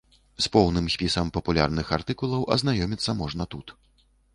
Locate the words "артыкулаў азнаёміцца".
2.01-3.19